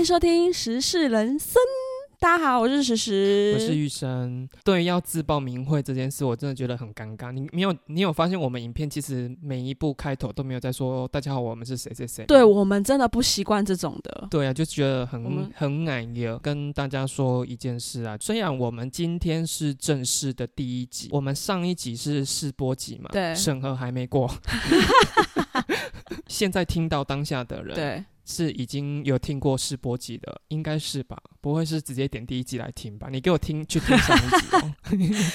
[0.00, 1.60] 迎收听时事人生。
[2.18, 4.48] 大家好，我是时时，我是玉生。
[4.64, 7.30] 对，要自报名讳这件事，我真的觉得很尴尬。
[7.30, 12.24] 你没有，你有发现我们影片其实每一部开头都没有在说“大家好，我们是谁谁谁”。
[12.28, 14.26] 对我们真的不习惯这种的。
[14.30, 16.38] 对啊，就觉得很很矮呀。
[16.42, 24.30] 跟大家说一件事啊，虽然我们今天是正式的第一集，我们上一集是试播集嘛，对审核还没过。
[26.26, 31.16] 现在听到当下的人，对，是已经有听过试播集的，应该是吧？
[31.40, 33.08] 不会是直接点第一集来听吧？
[33.10, 34.74] 你给我听去听上一集哦。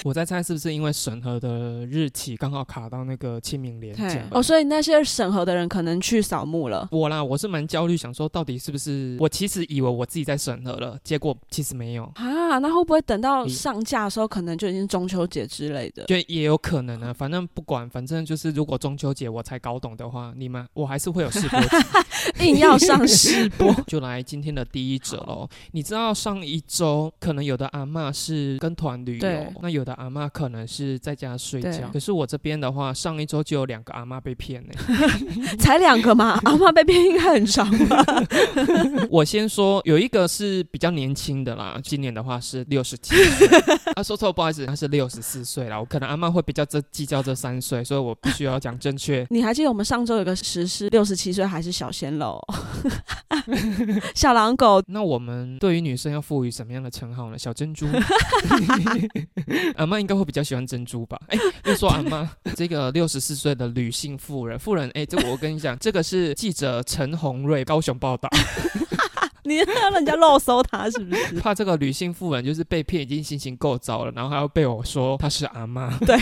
[0.04, 4.26] 我在猜是不是因为审核的日期刚好卡到那个清明连嘿假？
[4.30, 6.88] 哦，所以那些审核的人可能去扫墓了。
[6.90, 16.04] 我啦，我是蛮焦虑，想说到底是不是我其实以为我自己在审核了，结果其实没有，啊，那会不会等到上架的时候，可能就已经中秋节之类的？
[16.04, 17.12] 就也有可能啊。
[17.12, 21.68] 反正不管，反正就是如果中秋节我才搞懂的话，你们我还是会有试播集。
[22.40, 25.48] 硬要上试播， 就来今天的第一则喽。
[25.72, 31.90] 你知道上一周可能有的阿妈是跟团旅游，那有的阿妈可能是在家睡觉。
[31.92, 34.72] 可是我这边的话，上一周就有两个阿妈被骗呢。
[35.58, 38.04] 才两个嘛，阿妈被骗应该很少吧？
[39.10, 43.14] 我先说有一个是比较年轻的啦，今年的话是六十七。
[43.94, 45.78] 啊，说错，不好意思，他是六十四岁啦。
[45.78, 49.26] 我可能阿妈会比较这计较这三岁，所以我必须要讲正确。
[49.30, 52.40] 你还记得我们上周有个实施六十七岁还是小鲜肉，
[54.14, 54.82] 小狼狗？
[54.88, 57.38] 那我们对于女生要赋予什么样的称号呢？
[57.38, 57.86] 小珍珠，
[59.76, 61.20] 阿妈应该会比较喜欢珍珠吧？
[61.28, 68.28] 哎、又说阿妈，这个六十四岁的女性妇人，妇人，哎、这个我跟你讲，这个是记者陈宏瑞高雄报道，
[69.46, 71.34] 你让人家漏搜他是不是？
[71.40, 75.96] 怕这个女性妇人就是被骗，已经心情够糟了，然后还要被我说她是阿妈。
[75.98, 76.16] 对，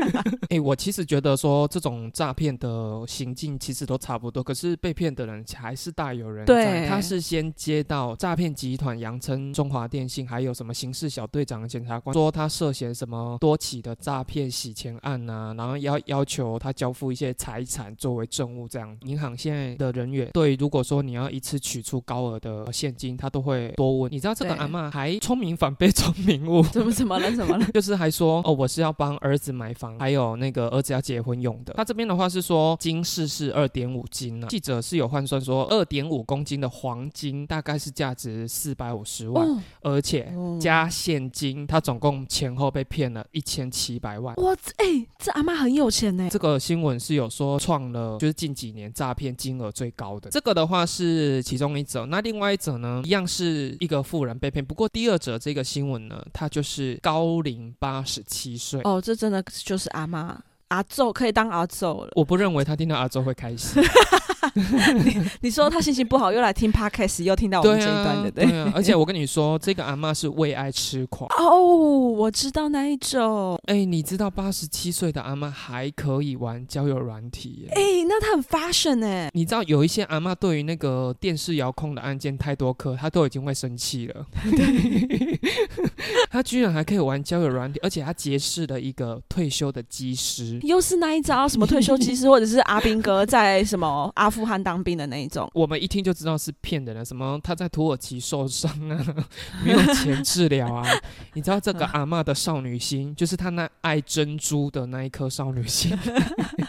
[0.50, 6.54] 哎、我其实觉得说这种诈骗的行径其实都差不多，可是被骗的人还是大有人在。
[6.54, 24.12] 对他是先接到诈骗集团扬称中华电信还有什么刑事小队长的检察官说他涉嫌什么多起的诈骗洗钱案啊，然后要要求他交付一些财产作为证物，这样银行现在的人员对如果说你要一次取出高额的现金，他都会多问。
[24.12, 27.30] 你知道这个阿妈还聪明反被聪明误，怎 么怎么了？
[27.32, 27.66] 怎么了？
[27.72, 31.74] 就是还说哦，我是要帮儿子买房，还有那个儿子要结婚用的。
[31.74, 44.34] 他这边的话是说金饰是二点五斤啊，记者是有换算说二点五公斤的黄金大概是价值四百五十万，哦，而且哦加现金，他总共前后被骗了一千七百万。
[44.36, 46.28] 哇，这哎、这阿妈很有钱呢。
[46.30, 50.30] 这个新闻是有说创了，就是近几年诈骗金额最高的。
[50.30, 54.64] 这个的话是其中一则，那另外者呢，一样是一个富人被骗。
[54.64, 58.80] 不过第二者这个新闻呢，他就是高龄八十七岁。
[58.84, 62.10] 哦，这真的就是阿妈阿奏可以当阿奏了。
[62.16, 63.82] 我不认为他听到阿周会开心。
[65.42, 68.58] 你说他心情不好，又来听 podcast，又听到我们对这一段，的，对不对？
[68.58, 71.28] 啊，而且我跟你说，这个阿妈是为爱痴狂。
[71.38, 73.60] 哦，我知道那一种。
[73.66, 77.72] 哎、你知道八十七岁的阿妈还可以玩交友软体耶？
[77.74, 79.30] 哎、那他很 fashion 哎。
[79.34, 84.26] 你知道有一些阿妈对于那个电视遥控的按键太多颗，她都已经会生气了。
[86.30, 90.59] 她居然还可以玩交友软体，而且她结识了一个退休的技师。
[90.62, 95.50] 又是那一招什么退休技师，或者是阿兵哥在什么阿富汗当兵的那一种。
[95.54, 99.04] 我们一听就知道是骗人的，什么他在土耳其受伤啊，
[99.64, 100.86] 没有钱治疗啊。
[101.34, 105.96] 你知道这个阿嬷的少女心，就是她那爱珍珠的那一颗少女心，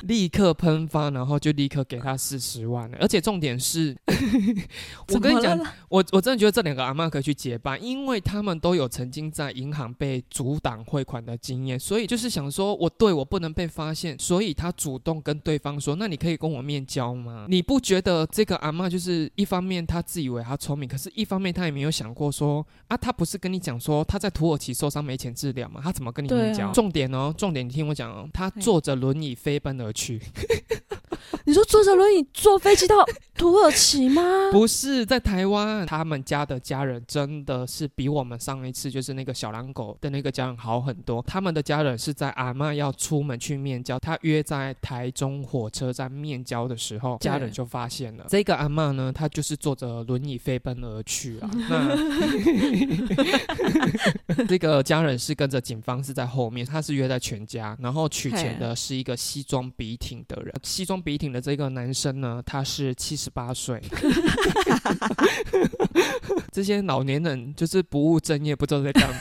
[0.04, 2.98] 立刻喷发，然后就立刻给她四十万了。
[3.02, 3.96] 而且重点是，
[5.08, 5.58] 我跟你讲，
[5.90, 25.80] 我我真的觉得这两个阿妈可以去结伴，因为他们都有曾经在银行被阻挡汇款的经验，所以就是想说，我对我不能被发现，所以他主动跟对方说：“那你可以跟我面交吗？”你不觉得这个阿妈就是一方面他自以为他聪明，可是一方面他也没有想过说啊，他不是跟你讲说他在土耳其受伤没钱治疗吗？
[25.82, 26.68] 他怎么跟你面交？
[26.68, 30.22] 啊重点哦，重点你听我讲哦，他坐着轮椅飞奔而去。
[31.46, 33.06] 你说坐着轮椅坐飞机到
[33.36, 34.22] 土耳其吗？
[34.52, 41.22] 不是在台湾，他们家的家人真的是比我们上一次就是那个小狼狗的那个家人好很多。
[41.24, 51.52] 他们的家人是在阿妈要出门去面交，他约在台中火车站面交的时候，家人就发现了这个阿妈呢，她就是坐着轮椅飞奔而去啊。
[54.28, 60.52] 那 这个家人是跟着警方是在后面，他是约在全家，然后取钱的是一个西装笔挺的人。
[60.64, 63.80] 西装笔挺的这个男生呢，他是七十八岁。
[66.52, 69.20] 这些老年人就是不务正业，不知道在干嘛。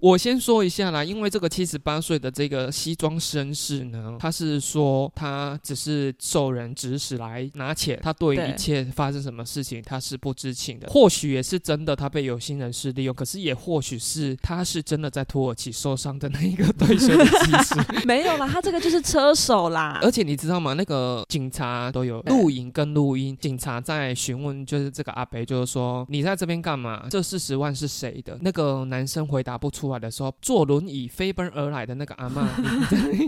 [0.00, 10.88] 我先说一下啦，因为这个七十八岁的这个西装绅士呢，他是说他只是受人指使来拿钱，他对一切发生什么事情他是不知情的。
[10.88, 17.74] 或许也是真的，他被有心人士利用，可是也或许是他是真的在土耳其受伤的那一个对手的技师。
[18.06, 19.98] 没有啦，他这个就是车手啦。
[20.02, 20.72] 而且你知道吗？
[20.72, 27.06] 那个警察都有录影跟录音，警察在询问就是这个阿北，就是说你在这边干嘛？
[27.10, 28.38] 这四十万是谁的？
[28.40, 32.48] 那个男生回答不出来的时候，坐轮椅飞奔而来的那个阿妈，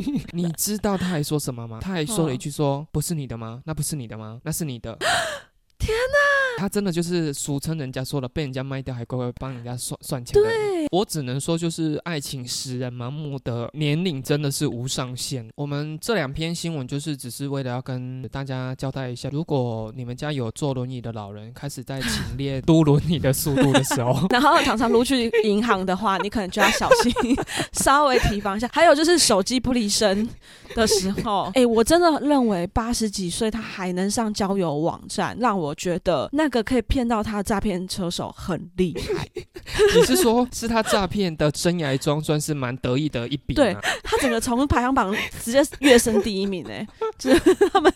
[0.06, 1.78] 你 你知道他还说什么吗？
[1.80, 3.62] 他还说了一句说：“不是你的吗？
[3.66, 4.40] 那不是你的吗？
[4.44, 4.96] 那是你的。”
[5.78, 6.19] 天哪！
[6.60, 10.34] 他真的就是俗称人家说的被人家卖掉还乖乖帮人家算算钱。
[10.34, 15.48] 对，我只能说就是爱情使人盲目的年龄真的是无上限。
[15.54, 27.12] 我们这两篇新闻就是只是为了要跟大家交代一下，如果你们家有坐轮椅的老人开始在勤练嘟轮椅的速度的时候， 然后常常撸去银行的话，你可能就要小心，
[27.72, 28.68] 稍微提防一下。
[28.70, 30.28] 还有就是手机不离身
[30.74, 36.49] 的时候， 哎，我真的认为八十几岁他还能上交友网站，让我觉得那。
[36.50, 39.26] 个可以骗到他的诈骗车手很厉害，
[39.96, 43.54] 你是说是他诈骗的生涯中算是蛮得意的一笔？
[43.54, 46.86] 对他整个从排行榜直接跃升第一名哎，
[47.18, 47.92] 就是他们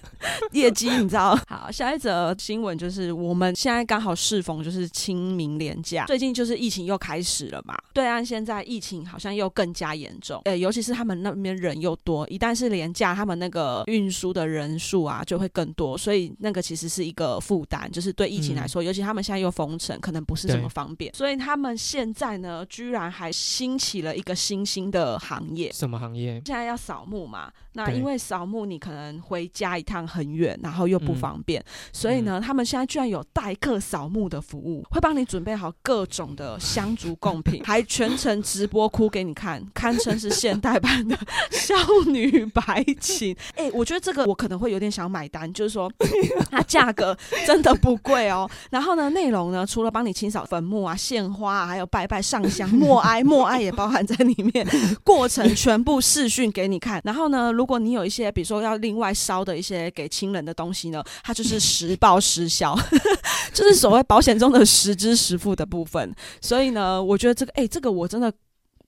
[0.52, 1.38] 业绩你知道？
[1.48, 18.54] 好，下一则新闻就是我们现在刚好适逢就是清明连假，最近就是疫情又开始了嘛，对岸现在疫情好像又更加严重，呃，尤其是他们那边人又多，一旦是连假，他们那个运输的人数啊就会更多，所以那个其实是一个负担，就是对疫情。
[18.54, 25.72] 来说，尤其他们现在又封城，可能不是这么方便，所以他们现在呢，居然还兴起了一个新兴的行业。
[25.72, 26.40] 什么行业？
[26.46, 27.50] 现在要扫墓嘛？
[27.72, 41.18] 那因为扫墓，你可能回家一趟很远，然后又不方便，所以呢，他们现在居然有代客扫墓的服务，会帮你准备好各种的香烛贡品， 还全程直播哭给你看，堪称是现代版的
[41.50, 41.74] 少
[42.06, 43.36] 女白情。
[43.56, 45.92] 哎，我觉得这个我可能会有点想买单，就是说
[46.52, 48.48] 它价格真的不贵哦。
[48.70, 54.66] 然后呢，内容呢，除了帮你清扫坟墓啊、献花啊，还有拜拜上香、默哀，默哀也包含在里面，
[55.02, 57.00] 过程全部视讯给你看。
[57.04, 62.76] 然后呢，如果你有一些，比如说要另外烧的一些给亲人的东西呢，它就是实报实销，
[63.52, 66.14] 就是所谓保险中的实支实付的部分。
[66.40, 68.32] 所以呢，我觉得这个，哎，这个我真的。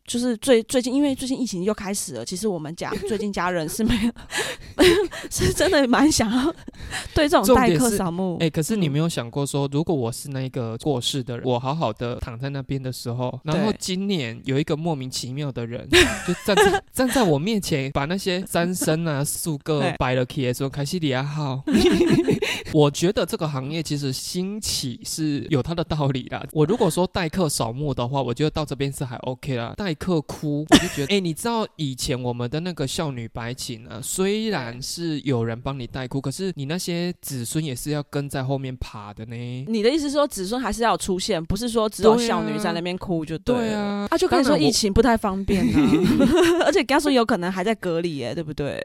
[0.06, 4.12] 就是最最近，因为最近疫情又开始了，其实我们家最近家人是没有，
[5.30, 6.54] 是真的蛮想要
[7.12, 8.36] 对这种代客扫墓。
[8.38, 21.62] 哎，可是你没有想过说，如果我是那个过世的人，我好好的躺在那边的时候，然后今年有一个莫名其妙的人就站在站在我面前，把那些三生啊、数个摆了起来，说凯西里亚号。
[22.72, 26.46] 我觉得这个行业其实兴起是有它的道理的。
[26.52, 29.72] 我如果说代客扫墓的话，我觉得到这边是还 OK 啦。
[29.76, 39.64] 代客哭， 我就觉得，哎，你知道以前我们的那个少女白琴啊，虽然是有人帮你代哭，可是你那些子孙也是要跟在后面爬的呢。
[39.69, 44.06] 你的意思说子孙还是要出现，不是说只有少女在那边哭就对啊？
[44.10, 45.81] 他就跟你说疫情不太方便啊，
[46.66, 48.84] 而且跟他说有可能还在隔离耶，对不对？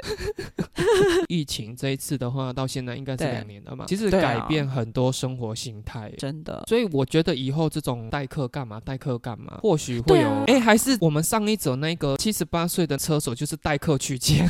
[1.28, 6.64] 疫情这一次的话，到现在应该是两年了嘛，其实改变很多生活形态，真的。
[6.68, 8.80] 所以我觉得以后这种代课干嘛？
[8.80, 9.60] 代课干嘛？
[9.62, 10.98] 或许会有，哎，还是。
[11.02, 14.48] 我们上一则那个七十八岁的车手就是代客去接。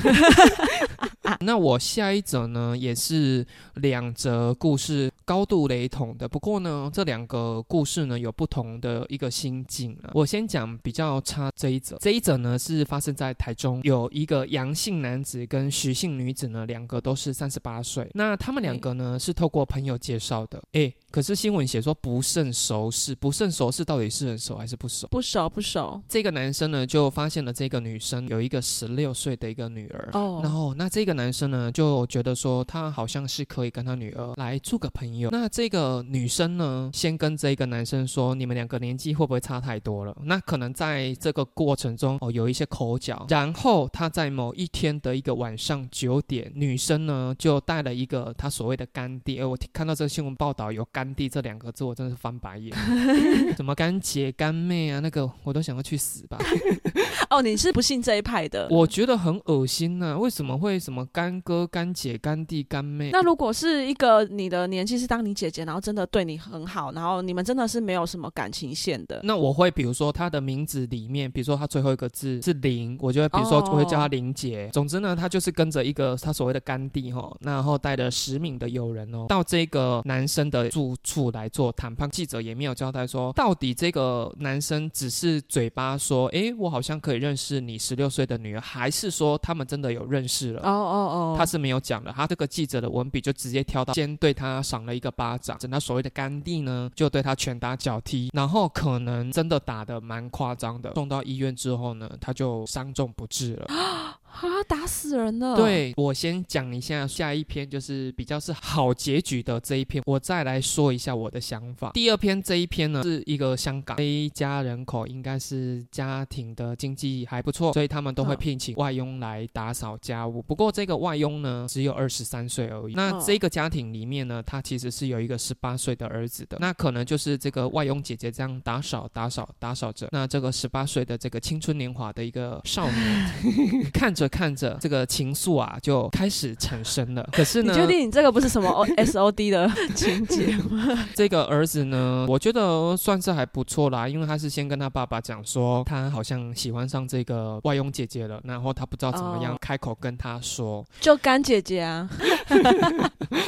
[1.40, 3.46] 那我下一则呢，也是
[3.76, 6.28] 两则故事高度雷同的。
[6.28, 10.12] 不过呢，这两个故事呢有不同的一个心境啊。
[10.14, 11.96] 我先讲比较差这一则。
[12.00, 18.10] 这一则呢是发生在台中，有一个阳性男子跟徐姓女子呢，两个都是三十八岁。
[18.14, 20.62] 那他们两个呢是透过朋友介绍的。
[20.74, 25.08] 哎，可是新闻写说不甚熟识，不甚熟识到底是很熟还是不熟？
[25.08, 26.02] 不熟不熟。
[26.10, 30.10] 这个男生呢就发现了这个女生有一个十六岁的一个女儿。
[30.14, 30.40] 哦。
[30.44, 31.12] 然后那这个。
[31.12, 35.30] 男生呢就觉得说他好像是可以跟他女儿来做个朋友。
[35.30, 40.16] 那这个女生呢，先跟这个男生说，你们两个年纪会不会差太多了？
[40.24, 43.26] 那可能在这个过程中哦有一些口角。
[43.28, 49.40] 然后他在某一天的一个晚上九点，女生呢就带了一个他所谓的干弟。
[49.42, 52.74] 哎，我看到这个新闻报道有干弟这两个字，我真的是翻白眼。
[53.58, 55.02] 怎么干姐干妹啊？
[55.02, 56.38] 那个我都想要去死吧。
[57.30, 58.68] 哦，你是不信这一派的？
[58.70, 61.02] 我觉得很恶心呐，为什么会什么？
[61.12, 63.10] 干哥、干姐、干弟、干妹。
[63.12, 74.70] 那如果是一个你的年纪是当你姐姐，然后真的对你很好，然后你们真的是没有什么感情线的，那我会比如说他的名字里面，比如说他最后一个字是林，我就会比如说我会叫他林姐。
[74.74, 82.10] 总之呢，他就是跟着一个他所谓的干弟哈，然后带着十名的友人哦，到这个男生的住处来做谈判。
[82.10, 90.62] 记者也没有交代说，到底这个男生只是嘴巴说，哎，我好像可以认识你十六岁的女儿，还是说他们真的有认识了？
[90.64, 92.12] 哦哦哦，他是没有讲的。
[92.12, 100.94] 他这个记者的文笔就直接挑到，先对他赏了一个巴掌，整他所谓的甘地呢，就对他拳打脚踢，然后可能真的打的蛮夸张的。
[100.96, 103.68] 送到医院之后呢，他就伤重不治了。
[104.32, 104.64] 啊！
[104.68, 105.56] 打死人了！
[105.56, 111.92] 对我先讲一下下一篇，就是比较是好结局的这一篇，我再来说一下我的想法。
[111.94, 120.42] 第二篇这一篇呢，是一个香港这一家人口应该是家庭的经济还不错，所以他们都会聘请外佣来打扫家务。
[120.42, 122.94] 不过这个外佣呢，只有二十三岁而已。
[122.94, 126.58] 那这个家庭里面呢，他其实是有一个十八岁的儿子的。
[126.62, 133.32] 那可能就是这个外佣姐姐这样打扫、打扫、打扫着，那这个十八岁的这个青春年华的一个少年，
[133.92, 134.21] 看着。
[134.30, 137.28] 看着这个情愫啊，就开始产生了。
[137.32, 141.08] 可是呢，你确定你这个不是什么 O S O D 的情节吗？
[141.16, 152.10] 这个儿子呢，我觉得算是还不错啦，因为他是先跟他爸爸讲说，他好像喜欢上这个外佣姐姐了，然后他不知道怎么样开口跟他说，就干姐姐啊。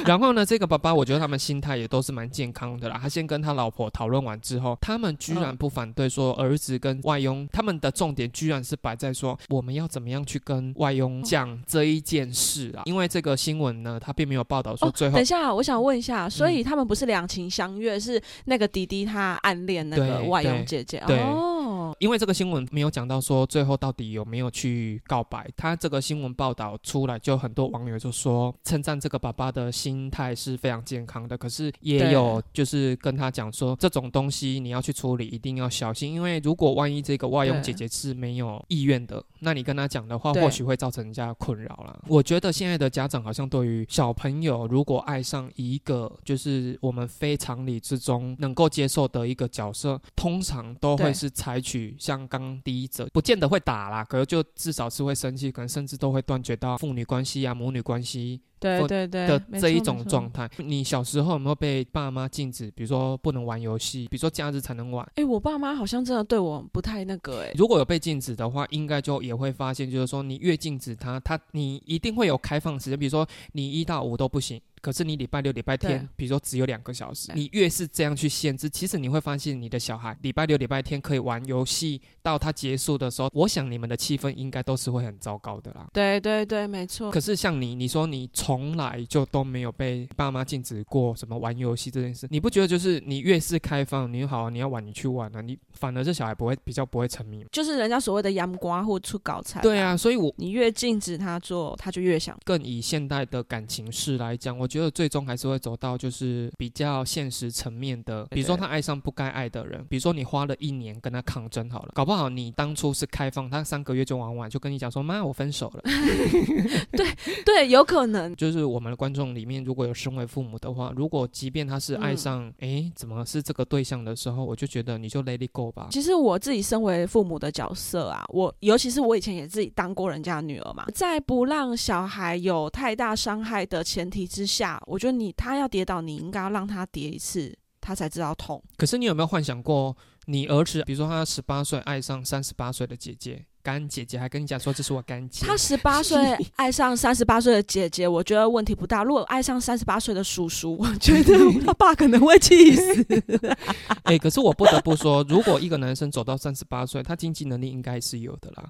[0.05, 2.99] 然后呢，这个爸爸我觉得他们心态也都是蛮健康的啦。
[3.01, 10.62] 他先跟他老婆讨论完之后，他们居然不反对说儿子跟外佣，他们的重点居然是摆在说我们要怎么样去跟。
[10.75, 15.13] 外佣讲这一件事啊，因为这个新闻呢，他并没有报道说最后。
[15.15, 21.95] 等一下，我想问一下，所以他们不是两情相悦，是那个弟弟他暗恋那个外佣姐姐哦。
[21.99, 40.63] 因为这个新闻没有讲到说最后到底有没有去告白，他这个新闻报道出来，就很多网友就说称赞这个爸爸的心态是非常健康的，可是也有就是跟他讲说这种东西你要去处理，一定要小心，因为如果万一这个外佣姐姐是没有意愿的，那你跟他讲的话，或许。
[40.63, 41.99] 会造成人家困扰了。
[42.07, 58.39] 我觉得现在的家长好像对于小朋友，如果爱上一个就是我们非常理之中能够接受的一个角色，通常都会是采取像刚第一者，不见得会打啦，可是就至少是会生气，可能甚至都会断绝到父女关系啊、母女关系。
[58.63, 62.71] 对对对的这一种状态，你小时候有没有被爸妈禁止？
[62.71, 65.07] 比如说不能玩游戏，比如说假日才能玩。
[65.15, 67.51] 哎，我爸妈好像真的对我不太那个哎。
[67.55, 74.61] 如果有被禁止的话，应该就也会发现，就是说你越禁止他，他你一定会有开放时间，比如说你一到五都不行。
[74.83, 85.87] 可是你礼拜六、礼拜天，比如说只有两个小时，你越是这样去限制，其实你会发现你的小孩礼拜六、礼拜天可以玩游戏，到他结束的时候，我想你们的气氛应该都是会很糟糕的啦。
[85.93, 87.09] 对对对，没错。
[87.09, 99.61] 可是像你，你说你从来就都没有被爸妈禁止过什么玩游戏这件事，你不觉得就是你越是开放，你好，你要玩你去玩啊，你反而这小孩不会比较不会沉迷，就是人家所谓的阳瓜或出搞菜。
[99.61, 102.37] 对啊，所以我你越禁止他做，他就越想。
[102.43, 105.53] 更以现代的感情事来讲，我觉得最终还是会。
[105.63, 115.81] 走到就是比较现实层面的，比如说他爱上不该爱的人，比如说你花了一年跟他抗争好了，搞不好你当初是开放，他三个月就玩完，就跟你讲说妈我分手了。
[116.91, 117.07] 对
[117.45, 118.35] 对，有可能。
[118.35, 125.87] 就是我们的观众里面如果有身为父母的话，如果即便他是爱上，哎，怎么是这个对象的时候，我就觉得你就 let it go 吧。
[125.91, 135.33] 其实我自己身为父母的角色啊，我尤其是我以前也自己当过人家女儿嘛，在不让小孩有太大伤害的前提之下，我觉得你。
[135.35, 138.63] 他要跌倒，你应该要让他跌一次，他才知道痛。
[138.77, 143.45] 可是你有没有幻想过，你儿子，比如说他十八岁爱上三十八岁的姐姐？
[143.63, 146.19] 干姐姐还跟你讲说这是我干姐，他十八岁
[146.57, 149.03] 爱上三十八岁的姐姐，我觉得问题不大。
[149.03, 151.33] 如果爱上三十八岁的叔叔， 我觉得
[151.65, 153.05] 他爸可能会气死。
[154.03, 158.69] 哎，可是我不得不说，如果一个男生走到三十八岁，他经济能力应该是有的啦。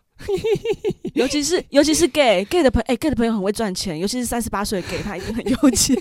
[1.15, 5.97] 尤其是尤其是 gay gay 的朋哎 gay 的朋友很会赚钱，尤其是三十八岁 gay 他一定很有钱。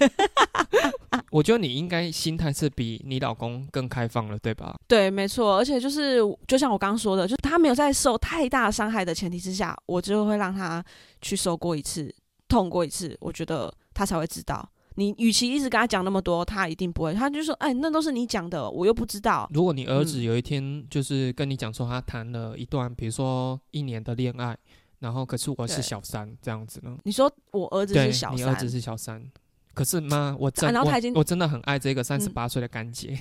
[1.32, 4.78] 我觉得你应该心态是比你老公更开放了，对吧？
[4.86, 5.56] 对，没错。
[5.56, 8.82] 而且就是就像我刚刚说的，就他没有在受太大伤。
[8.82, 10.84] 伤害的前提之下，我就会让他
[11.20, 12.12] 去受过一次
[12.48, 14.68] 痛过一次，我觉得他才会知道。
[14.96, 17.14] 你与其一直跟他讲那么多，他一定不会。
[17.14, 24.58] 他就说：“哎，那都是你讲的，我又不知道。”如果你儿子有一天就是跟你讲说他谈了一段，比如说一年的恋爱，
[24.98, 26.98] 然后可是我是小三这样子呢？
[27.04, 29.24] 你说我儿子是小三，你儿子是小三，
[29.74, 33.18] 可是妈，我真我我真的很爱这个三十八岁的干姐。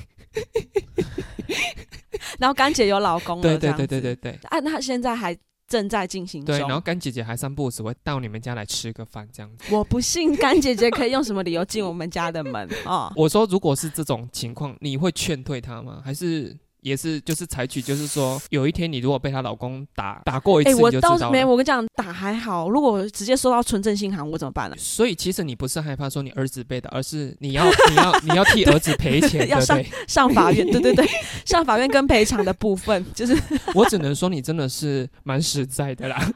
[2.39, 4.39] 然后干姐有老公了，对对对对对对。
[4.43, 5.37] 啊，那现在还。
[5.67, 6.53] 正在进行中。
[6.53, 9.73] 对，然后干姐姐还三不五时会到你们家来吃个饭这样子。
[9.73, 13.09] 我不信干姐姐可以用什么理由进我们家的门啊？
[13.15, 16.01] 我说，如果是这种情况，你会劝退她吗？
[16.03, 16.53] 还是？
[16.81, 24.75] 也是，就是采取，就是说，有一天你如果被她老公打打过一次，我倒是没，我跟你讲，打还好，如果直接收到纯正信函，我怎么办呢？
[24.77, 31.07] 所以其实你不是害怕说你儿子被打，而是你要你要你要替儿子赔钱， 要上上法院，对对对，
[31.45, 33.37] 上法院跟赔偿的部分，就是
[33.75, 36.31] 我只能说你真的是蛮实在的啦，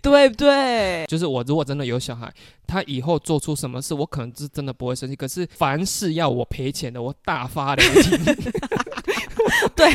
[0.00, 1.04] 对不对？
[1.06, 2.32] 就是我如果真的有小孩，
[2.66, 8.36] 他以后做出什么事，我可能是真的不会生气，可是凡是要我赔钱的，我大发雷霆。
[9.76, 9.92] 对，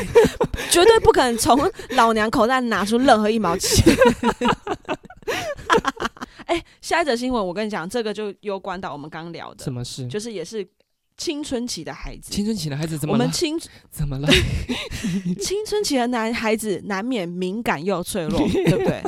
[0.69, 1.59] 绝对不可能从
[1.91, 3.83] 老娘口袋拿出任何一毛钱。
[6.45, 10.67] 哎，下一则新闻，我跟你讲，这个就攸关到我们刚聊的什么事，就是也是
[11.17, 12.31] 青春期的孩子。
[12.31, 13.13] 青春期的孩子怎么？
[13.13, 13.57] 我们青
[13.89, 14.27] 怎么了？
[15.41, 19.01] 青春期的男孩子难免敏感又脆弱，对不对？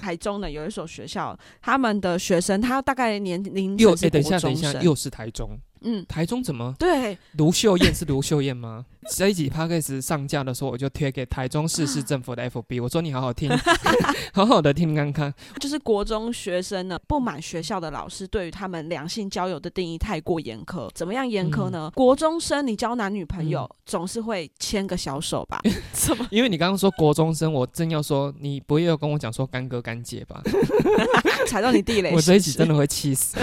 [0.00, 5.56] 台中呢有一所学校，他们的学生他大概年龄又哎，等一下，等一下，又是台中。
[5.82, 6.74] 嗯，台中怎么？
[6.78, 8.84] 对，卢秀燕是卢秀燕吗？
[9.10, 13.48] 这一集 p a d k a s 上架的时候，我就贴给台中市市政府的 FB，我说你好好听，
[14.34, 15.32] 好好的听看看。
[15.58, 20.90] 就是国中学生呢，不满学校的老师对于他们两性交友的定义太过严苛。
[20.94, 21.90] 怎么样严苛呢？
[21.94, 25.58] 国中生你交男女朋友总是会牵个小手吧？
[25.92, 26.26] 怎么？
[26.30, 30.42] 因为你刚刚说国中生，我正要说你不会要跟我讲说干哥干姐吧？
[31.46, 33.38] 踩到你地雷，我这一集真的会气死。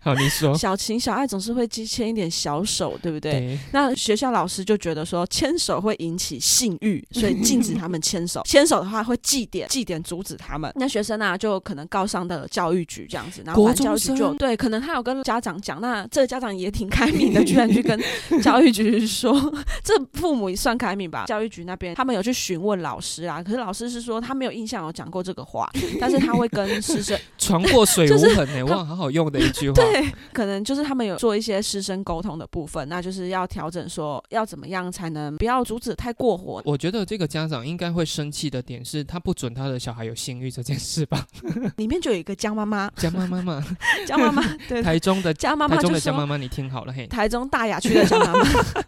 [0.00, 3.58] 好，你说小情小爱总是会牵一点小手，对不对？
[3.72, 8.42] 那学校老师就觉得说牵手会引起性欲，所以禁止他们 牵手。
[8.44, 10.72] 牵手的话会祭点，祭点阻止他们。
[10.76, 18.00] 那学生呢就可能告上的教育局这样子，然后教育局就对，可能他有跟家长讲，那这个家长也挺开明的，居然去跟
[18.42, 19.32] 教育局说，
[19.82, 21.24] 这父母也算开明吧？
[21.26, 25.68] 教育局那边他们有去询问老师啊，可是老师是说他没有印象有讲过这个话，
[26.00, 29.74] 但是他会跟师生传过水无痕呢，哇，好好用的一句话。
[29.74, 36.62] 对，可能就是他们有做一些师生沟通的部分，那就是要调整说要怎么样才能不要阻止太过火。
[36.64, 41.26] 我觉得这个家长应该会生气的点是他不准他的小孩有性欲这件事吧？
[41.76, 43.64] 里面就有一个江妈妈，江妈妈嘛，
[44.06, 48.44] 江妈妈，对，台中的江妈妈，台中的江妈妈，你听好了嘿，台中大雅区的江妈妈，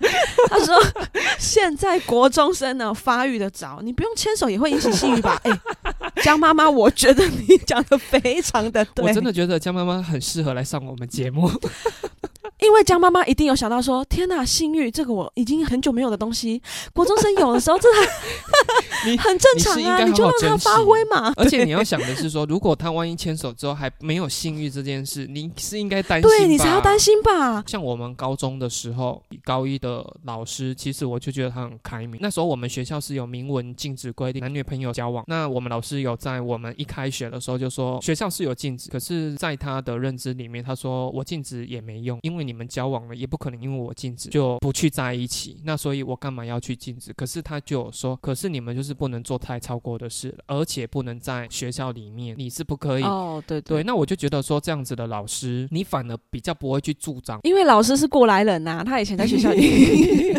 [0.49, 0.75] 他说
[1.38, 5.40] 现在国中生呢发育的早，你不用牵手也会引起性欲吧？
[5.44, 5.61] 哎，
[6.23, 11.50] 江妈妈，我觉得你讲的非常的对，我真的觉得江妈妈很适合来上我们节目。
[12.64, 16.62] 因为江妈妈一定有想到说：“天哪，性欲这个我已经很久没有的东西，
[16.94, 17.88] 国中生有的时候， 这
[19.03, 21.31] 很很正常啊，你就让他发挥嘛。
[21.37, 27.62] 而且你要想的是说，如果他万一牵手之后还没有性欲这件事，你是应该担心，对你才要担心吧。
[27.66, 32.18] 像我们高中的时候，高一的老师，其实我就觉得他很开明。
[32.22, 35.22] 那时候我们学校是有明文禁止规定男女朋友交往。
[35.27, 42.53] 那我们老师有在我们一开学的时候就说，学校是有禁止，可是在他的认知里面，他说我禁止也没用，因为你。
[42.54, 47.12] 你们交往了也不可能因为我禁止就不去在一起，那所以我干嘛要去禁止？
[47.14, 53.42] 可是他就说，可是你们就是不能做太超过的事，而且不能在学校里面，你是不可以哦。
[53.44, 60.32] 对对，那我就觉得说这样子的老师，你反而比较不会去助长，因为老师是过来人呐，他以前在学校里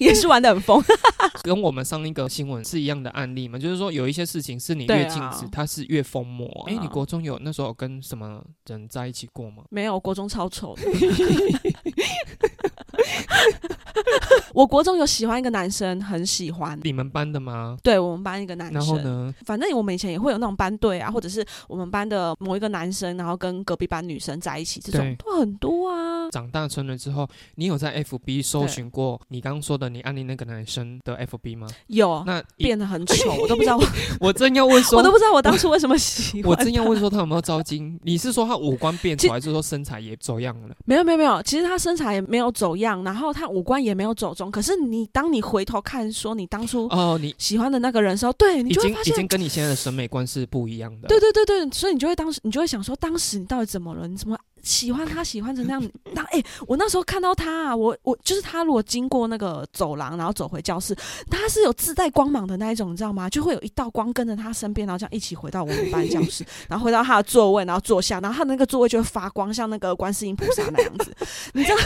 [0.00, 0.82] 也是玩的很疯，
[1.42, 6.46] 跟我们上一个新闻是一样的案例嘛，就是说有一些事情是你越禁止，它是越疯魔。
[6.66, 9.64] 哎，你国中有那时候跟什么人在一起过吗？
[9.70, 10.82] 没有，国中超丑的。
[14.54, 17.76] 我国中有喜欢一个男生，很喜欢你们班的吗？
[17.82, 18.74] 对我们班一个男生。
[18.74, 19.34] 然后呢？
[19.44, 26.30] 反正我们以前也会有那种班队啊，或者是我们班的某一个男生，然后跟隔壁班女生在一起，这种都很多啊。
[26.30, 31.66] 长大成人之后，你有在 FB 搜寻过你刚刚说的你暗恋那个男生的 FB 吗？
[31.88, 32.22] 有。
[32.26, 33.78] 那变得很丑，我都不知道。
[34.20, 36.50] 我真要问说，我都不知道我当初为什么喜欢。
[36.50, 37.98] 我真要问说他有没有招金？
[38.02, 40.74] 你是说他五官变丑，还是说身材也走样了？
[40.84, 44.50] 没有没有没有，其实他身材也没有走样，然后他五官也没有走中。
[44.50, 51.08] 可是你当你回头看说你当初哦你喜欢的那个人时候，对你就会发现已经跟你现在的审美观是不一样的。
[51.08, 54.06] 对对对对，所以你就会当时你就会想说，当时你到底怎么了？
[54.06, 54.38] 你怎么？
[54.64, 55.90] 喜欢他，喜欢成那样。
[56.12, 60.96] 那哎，我那时候看到他啊，我我就是他，如果经过那个走廊，然后走回教室，
[61.30, 63.28] 他是有自带光芒的那一种，你知道吗？
[63.28, 71.14] 就会有一道光跟着他身边，然后这样一起回到我们班教室， 然后回到他的座位，然后坐下，然后他那个座位就会发光，像那个观世音菩萨那样子。
[71.52, 71.76] 你知道，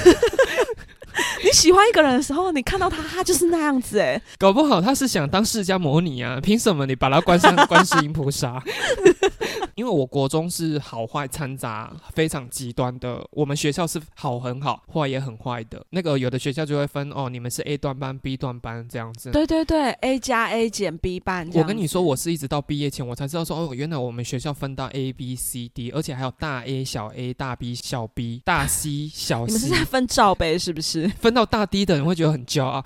[1.43, 3.99] 你喜欢一个人的时候，你看到他，他就是那样子。
[3.99, 6.39] 哎，搞不好他是想当释迦摩尼啊？
[6.41, 8.63] 凭什么你把他关上观世音菩萨？
[9.75, 15.85] 因为我国中是好坏掺杂非常极端的，我们学校是好很好，坏也很坏的。
[15.91, 19.31] 那个有的学校就会分哦，你们是 A 段班、B 段班这样子。
[19.31, 21.49] 对对对，A 加 A 减 B 班。
[21.55, 29.53] 我跟你说，我是一直到毕业前我才知道说哦，原来我们学校分到 A、B、C、D，而且还有大 A、小 A、大 B、小 B、大 C、小 C。
[29.53, 31.09] 你们是在分罩杯是不是？
[31.21, 32.85] 分到大 D 的人会觉得很骄傲。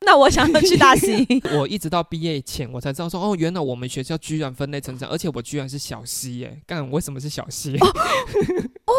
[0.06, 1.26] 那我想去大 C。
[1.56, 6.60] 我一直到毕业前我才知道说哦，原来我们学校居然分类成这样，而且我居然是小 C 耶！
[6.66, 7.76] 干，为什么是小 C？
[7.76, 8.92] 哦，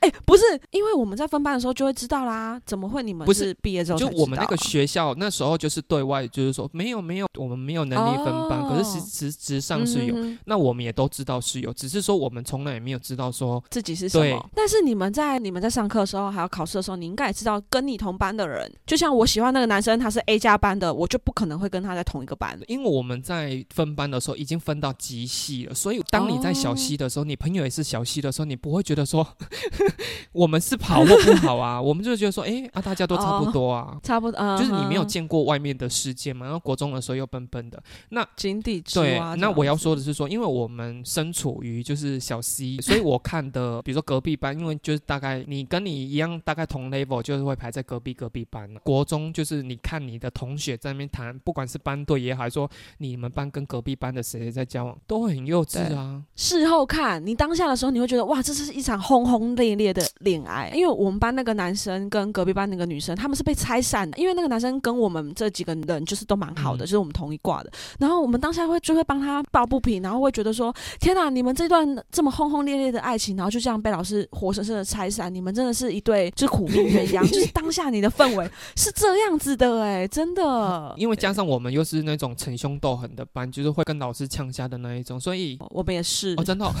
[0.00, 2.60] 哎，不是，因为我们在分班的时候就会知道啦。
[2.64, 10.14] 怎么会你们不是毕业之后就我们那个学校那时候就是对外就是说没有没有，我们没有能力分班，可是实实质上是有。
[10.44, 14.50] 那我们也都知道是有，只是说我们从来也没有知道说自己是什么。
[14.54, 22.60] 但是你们在你们在上课的时候还有考试的时候，你应该也知道跟你同班的人，就像我喜欢那个男生，他是 A 加班的，我就不可能会跟他在同一个班。
[22.68, 29.26] 因为我们在分班的时候已经分到极细了，所以当你在小溪的时候，你朋友也是小溪的时候，你不会觉得说。
[30.32, 31.80] 我们是跑或不好啊？
[31.80, 36.44] 我们就觉得说，哎啊，大家都差不多啊，差不多， 就是你没有见过外面的世界嘛。
[36.44, 48.68] 然后国中的时候又笨笨的，那井底之对，那我要说的是说，因为我们身处于就是小溪所以我看的，比如说隔壁班，因为就是大概你跟你一样，大概同 level，就是会排在隔壁隔壁班。
[48.82, 52.68] 国中就是你看你的同学在那边谈，不管是班队也好，还说
[52.98, 56.22] 你们班跟隔壁班的谁在交往，都会很幼稚啊。
[56.34, 60.04] 事后看你当下的时候，你会觉得哇，这是一场轰轰烈烈的。
[60.20, 64.16] 恋爱，因为我们班那个男生跟隔壁班那个女生，他们是被拆散的。
[64.16, 67.70] 因为那个男生跟我们这几个人就是都蛮好的，就是我们同一挂的。
[67.98, 77.26] 然后我们当下会就会帮他抱不平，然后会觉得说：天哪，你们这段这么轰轰烈烈的爱情，然后就这样被老师活生生的拆散，你们真的是一对就苦命鸳鸯。
[77.28, 80.94] 就是当下你的氛围是这样子的，哎，真的。
[80.96, 86.34] 因为加上我们又是那种逞凶斗狠的班，就是会跟老师呛下的那一种，所以我们也是。
[86.38, 86.64] 哦，真的。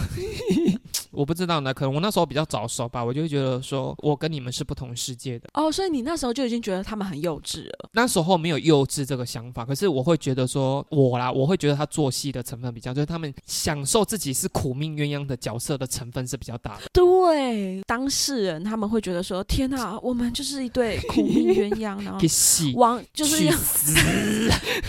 [1.16, 5.48] 我不知道呢，可能我那时候比较早熟吧，我就会觉得说我跟你们是不同世界的。
[5.54, 7.88] 哦，所以你那时候就已经觉得他们很幼稚了。
[7.92, 16.82] 那时候没有幼稚这个想法，可是我会觉得说我啦，我会觉得他做戏的成分比较，就是他们享受自己是苦命鸳鸯的角色的成分是比较大的。
[16.92, 22.18] 对，当事人他们会觉得说天哪，我们就是一对苦命鸳鸯，然后
[22.74, 23.94] 王就是要死，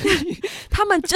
[0.71, 1.15] 他们就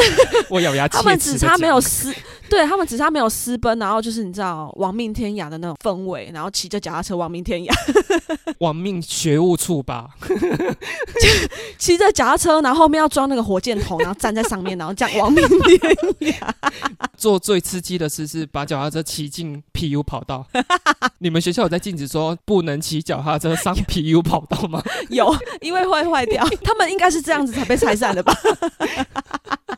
[0.49, 2.13] 我咬牙 切齿，他们只差没有私，
[2.49, 4.98] 对他们只差没有私奔，然后就是你知道王。
[4.99, 7.73] 命天涯的那种氛围，然后骑着脚踏车亡命天涯，
[8.59, 10.09] 亡命学务处吧，
[11.77, 15.79] 骑着脚踏车，然后后面要装那个火箭筒，然后站在上面，然后这样亡命天
[16.33, 16.33] 涯。
[17.15, 20.45] 做最刺激的事是把脚踏车骑进 PU 跑道。
[21.19, 24.83] 你们学校有在禁止说不能骑脚踏车上 PU 跑道吗？
[25.09, 26.45] 有，因为会坏掉。
[26.63, 28.33] 他们应该是这样子才被拆散的吧？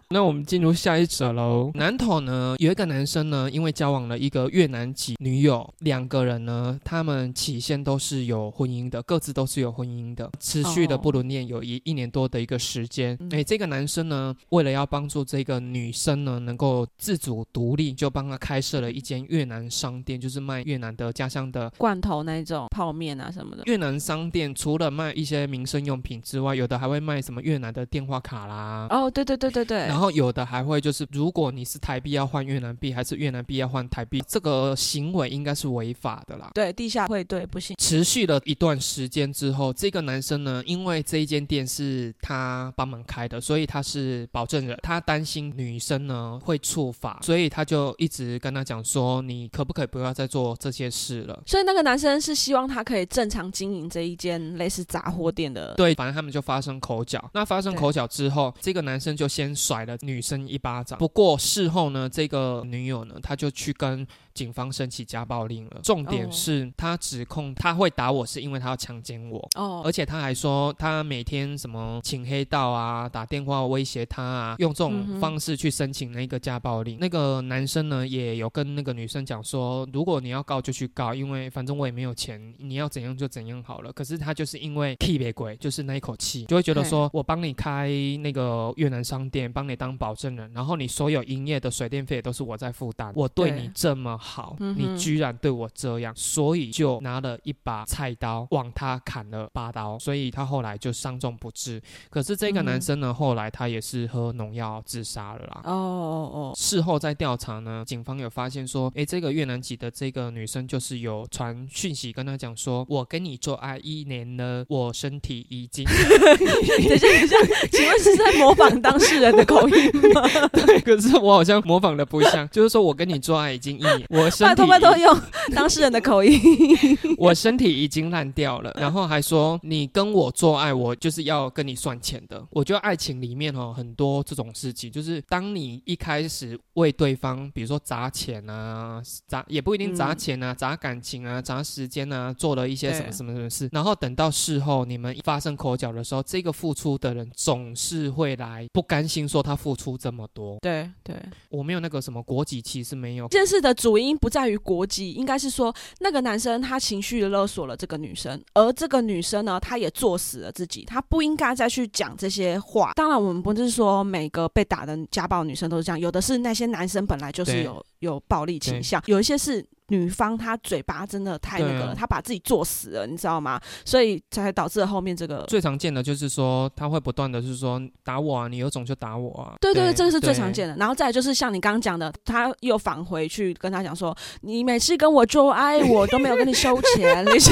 [0.09, 1.71] 那我们进入下一则喽。
[1.73, 13.17] 南头呢，有一个男生呢，因为交往了一个越南籍女友，两个人呢，他们起先都是有婚姻的，各自都是有婚姻的，持续的不伦恋有一一年多的一个时间。
[13.31, 23.63] 哎，这个男生呢，为了要帮助这个女生呢，能够自主独立，就帮她开设了一间越南商店，就是卖越南的家乡的罐头那种泡面啊什么的。
[23.65, 28.87] 越南商店除了卖一些民生用品之外，有的还会卖什么越南的电话卡啦。
[28.89, 29.77] 哦，对对对对对。
[29.87, 36.49] 然后有的还会就是，如果你是台币要换越南币，还是越南币要换台币，这个行为应该是违法的啦。
[36.55, 37.75] 对，地下会对不行。
[37.77, 44.79] 持续了一段时间之后，这个男生呢，因为这一间店是他帮忙开的，所以他是保证人。
[44.81, 55.75] 他担心女生呢会触法，所以他就一直跟他讲说：“你可不可以不要再做这些事了？”所以那个男生是希望他可以正常经营这一间类似杂货店的。
[55.75, 57.29] 对，反正他们就发生口角。
[57.35, 60.31] 那发生口角之后，这个男生就先甩了女生。
[60.31, 60.97] 生一巴掌。
[60.97, 64.07] 不过事后呢，这个女友呢，他就去跟。
[64.33, 76.97] 警方申起家暴令了，重点是他指控他会打我是因为他要强奸我，哦，而且他还说他每天什么请黑道啊，打电话威胁他啊，用这种方式去申请那个家暴令。
[76.99, 83.93] 那个男生呢也有跟那个女生讲说，如果你要告就去告，因为反正我也没有钱，你要怎样就怎样好了。
[83.93, 87.87] 可是他就是因为气别鬼，就是那一口气，就会觉得说我帮你开
[88.21, 94.17] 那个越南商店，帮你当保证人，然后你所有营业的水电费都是我在负担，我对你这么。
[94.17, 101.81] 好，你居然对我这样，所以就拿了一把菜刀往他砍了八刀，所以他后来就伤重不治。
[102.09, 105.61] 可是这个男生呢，后来他也是喝农药自杀了啦。
[105.65, 106.53] 哦哦哦！
[106.55, 117.37] 事后在调查呢，警方有发现说，哎，这个越南籍的这个女生就是有传讯息跟他讲说，我跟你做爱一年了，我身体已经 等一下，等一下，
[117.71, 120.21] 请问是在模仿当事人的口音吗
[120.53, 125.21] 对，可是我好像模仿的不像，就是说我跟你做爱已经一年，我身体拜托拜托用
[125.55, 126.39] 当事人的口音，
[127.17, 132.45] 我身体已经烂掉了，然后还说你跟我做爱，我就是要跟你算钱的。
[132.51, 150.57] 我觉得爱情里面哦，很多这种事情，就是当你一开始为对方，比如说砸钱啊，砸也不一定砸钱啊，砸感情啊，砸时间啊，做了一些什么什么什么事，然后等到事后你们发生口角的时候，这个付出的人总是会来不甘心，说他付出这么多。
[150.61, 151.15] 对对，
[151.49, 153.27] 我没有那个什么国籍其实，没有。
[153.27, 162.93] 这件事的主因不在于国籍，应该是说那个男生他情绪勒索了这个女生，而这个女生呢，她也作死了自己，她不应该再去讲这些话。
[162.95, 169.65] 当然，我们不是说每个被打的家暴女生都是这样，有的是那些男生本来就是有有暴力倾向，有一些是。
[169.87, 173.59] 女方她嘴巴真的太那个了，她把自己作死了，你知道吗？
[173.83, 179.55] 所以才导致了后面这个最常见的就是说，他会不断的是说打我啊，你有种就打我啊。
[179.59, 180.77] 对对对，这个是最常见的。
[180.77, 187.25] 然后再就是像你刚刚讲的，他又返回去跟他讲说，你每次跟我做爱，我都没有跟你收钱。
[187.25, 187.51] 你 是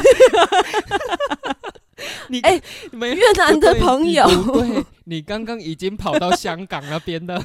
[2.29, 2.61] 你哎，
[2.93, 7.43] 越南的朋友，对，你刚刚已经跑到香港那边了。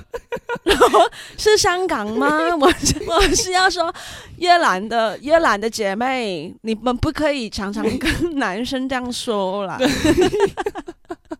[1.38, 2.38] 是香港吗？
[2.60, 3.92] 我我是要说，
[4.36, 9.78] 越南的越南的姐妹，你们不可以常常跟男生这样说啦。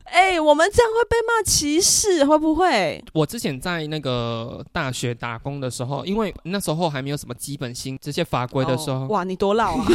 [0.04, 3.02] 哎，我们这样会被骂歧视，会不会？
[3.12, 9.86] 我之前在那个大学打工的时候，因为那时候还没有什么基本薪这些法规的时候，哇，你多老啊！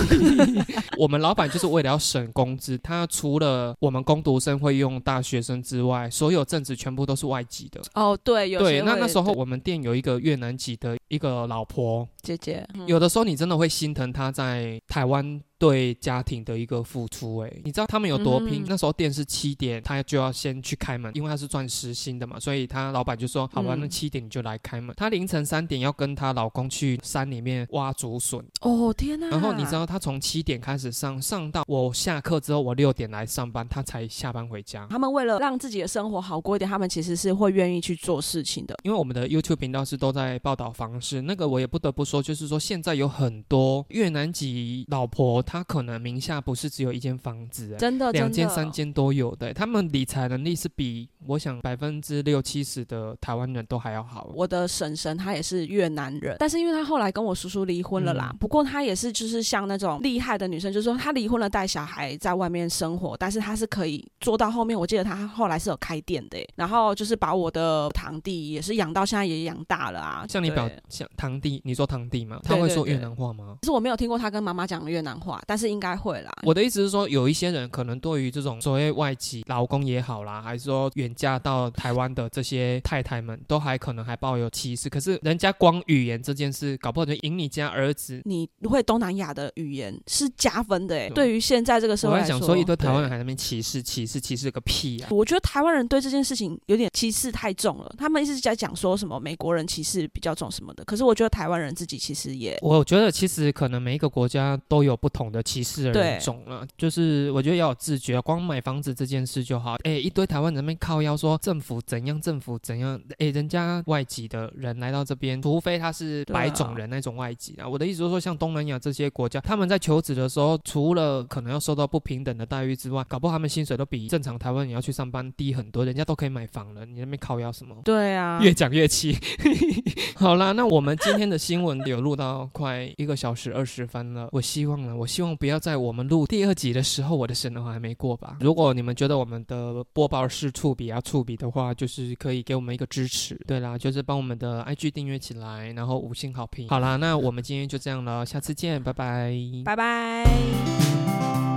[0.98, 7.82] 我们老板就是为了要省工资，他除了我们工读生会用大学生之外，所有正职全部都是外籍的。
[7.94, 8.82] 哦，对，有对。
[8.82, 15.42] 那那时候我们店有一个越南籍的一个老婆姐姐，有的时候你真的会心疼她在台湾。
[15.60, 18.64] 对家庭的一个付出，哎，你知道他们有多拼？
[18.66, 28.42] 那时候店是七点，他就要先去开门，因为他是赚时薪的嘛，所以他老板就说：“好吧，那七点你就来开门。”他凌晨三点要跟她老公去山里面挖竹笋。
[28.62, 29.28] 哦天哪！
[29.28, 34.88] 然后你知道他从七点开始上，上到我下课之后，我六点来上班，他才下班回家。
[34.90, 38.78] 他们为了让自己的生活好过一点，他们其实是会愿意去做事情的。
[38.84, 46.30] 因为我们的 YouTube 频道是都在报道方式，那个我也不得不说，就是说现在有很多越南籍老婆，她可能名下。
[46.30, 49.52] 下不是只有一间房子，真的两间三间都有的。
[49.52, 54.30] 他们理财能力是比我想百分之六七十的台湾人都还要好。
[54.36, 58.32] 我的婶婶她也是越南人，但是因为她后来跟我叔叔离婚了啦。
[58.40, 64.80] 不过她也是就是像那种厉害的女生，就是说她离婚了带小孩在外面生活，但是她是可以做到后面。
[64.80, 70.28] 我记得她后来是有开店的，然后就是把我的堂弟也是养到现在也养大了啊。
[70.30, 72.40] 像你表像堂弟，你说堂弟吗？
[72.44, 73.58] 他会说越南话吗？
[73.62, 76.32] 其实我没有听过他跟妈妈讲越南话，但是应该会啦。
[76.44, 84.90] 我的意思是说，有一些人可能对于这种所谓外籍老公也好啦，还是说远嫁到台湾的这些太太们，都还可能还抱有歧视。
[84.90, 88.22] 可是人家光语言这件事，搞不好就赢你家儿子。
[88.26, 95.10] 你会东南亚的语言是加分的哎，对于现在这个社会来说，所以对台湾人还在那边歧视，歧视，歧视个屁啊！
[95.12, 97.94] 我觉得台湾人对这件事情有点歧视太重了。
[97.98, 102.58] 他们一直在讲说什么美国人歧视比较重什么的，可是我觉得台湾人自己其实也……
[102.62, 106.66] 我觉得其实可能每一个国家都有不同的歧视的人种了。
[106.78, 109.76] 就是我觉得要有自觉，光买房子这件事就好。
[109.84, 113.00] 哎，一堆台湾人那边靠腰说政府怎样，政府怎样。
[113.18, 117.68] 哎，人家外籍的人来到这边，除非他是白种人那种外籍啊。
[117.68, 125.86] 我的意思是说，像东南亚这些国家，他们在求职的时候，除了可能要受到不平等的待遇之外，搞不好他们薪水都比正常台湾人要去上班低很多。
[125.86, 127.76] 人家都可以买房了，你那边靠腰什么？
[127.84, 129.18] 对啊，越讲越气。
[130.16, 134.30] 好啦，那我们今天的新闻有录到快一个小时二十分了。
[134.32, 136.70] 我希望呢，我希望不要在我们录第二集。
[136.70, 138.38] 的时候，我的审核还没过吧？
[138.42, 143.36] 如果你们觉得我们的播报是触笔啊触笔的话，就是可以给我们一个支持。
[143.48, 146.70] 对啦，就是帮我们的 IG 订阅起来，然后五星好评。
[146.70, 149.34] 好啦，那我们今天就这样了，下次见，拜拜，
[149.66, 151.49] 拜拜。